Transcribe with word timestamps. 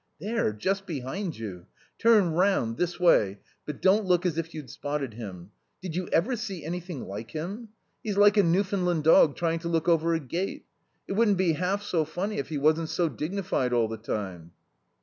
"There, 0.19 0.51
just 0.51 0.87
behind 0.87 1.37
you. 1.37 1.67
Turn 1.99 2.31
round 2.31 2.77
this 2.77 2.99
way 2.99 3.37
but 3.67 3.83
don't 3.83 4.03
look 4.03 4.25
as 4.25 4.35
if 4.35 4.51
you'd 4.51 4.71
spotted 4.71 5.13
him.... 5.13 5.51
Did 5.79 5.95
you 5.95 6.07
ever 6.07 6.35
see 6.35 6.65
anything 6.65 7.05
like 7.05 7.29
him? 7.29 7.69
He's 8.01 8.17
like 8.17 8.35
a 8.35 8.41
Newfoundland 8.41 9.03
dog 9.03 9.35
trying 9.35 9.59
to 9.59 9.67
look 9.69 9.87
over 9.87 10.15
a 10.15 10.19
gate. 10.19 10.65
It 11.07 11.13
wouldn't 11.13 11.37
be 11.37 11.53
half 11.53 11.83
so 11.83 12.03
funny 12.03 12.39
if 12.39 12.49
he 12.49 12.57
wasn't 12.57 12.89
so 12.89 13.09
dignified 13.09 13.73
all 13.73 13.87
the 13.87 13.97
time." 13.97 14.53